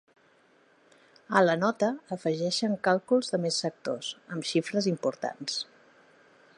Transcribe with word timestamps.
A 1.41 1.43
la 1.47 1.55
nota 1.63 1.89
afegeixen 2.17 2.73
càlculs 2.89 3.31
de 3.35 3.41
més 3.45 3.61
sectors, 3.65 4.11
amb 4.37 4.49
xifres 4.53 4.89
importants. 4.95 5.61